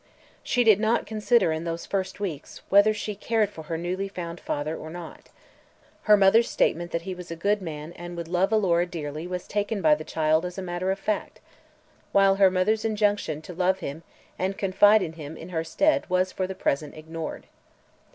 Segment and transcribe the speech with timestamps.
[0.41, 4.39] She did not consider, in those first weeks, whether she cared for her newly found
[4.39, 5.29] father or not.
[6.09, 9.45] Her mother's statement that he was a "good man" and would love Alora dearly was
[9.47, 11.39] taken by the child as a matter of fact,
[12.13, 14.01] while her mother's injunction to love him
[14.39, 17.45] and confide in him in her stead was for the present ignored.